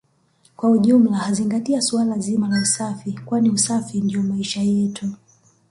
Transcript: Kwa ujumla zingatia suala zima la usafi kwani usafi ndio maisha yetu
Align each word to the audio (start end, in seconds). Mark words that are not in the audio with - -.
Kwa 0.55 0.69
ujumla 0.69 1.33
zingatia 1.33 1.81
suala 1.81 2.17
zima 2.19 2.47
la 2.47 2.61
usafi 2.61 3.19
kwani 3.25 3.49
usafi 3.49 4.01
ndio 4.01 4.23
maisha 4.23 4.61
yetu 4.61 5.09